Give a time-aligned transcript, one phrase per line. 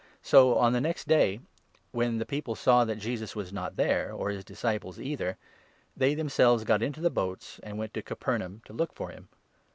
[0.23, 1.41] So, on the next day,
[1.91, 5.37] when the people saw that Jesus was not there, or his disciples either,
[5.95, 9.29] they themselves got into the boats, and went to Capernaum to look for him.